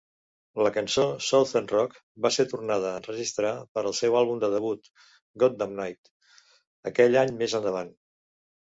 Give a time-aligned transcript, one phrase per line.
[0.67, 4.93] La cançó "Southern Rock" va ser tornada a enregistrar per al seu àlbum de debut
[5.47, 6.15] "Goddamnit"
[6.95, 7.99] aquell any més endavant.